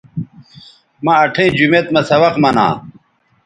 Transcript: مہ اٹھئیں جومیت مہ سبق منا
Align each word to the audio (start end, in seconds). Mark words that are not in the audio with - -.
مہ 1.03 1.13
اٹھئیں 1.23 1.51
جومیت 1.57 1.87
مہ 1.93 2.01
سبق 2.09 2.33
منا 2.41 2.67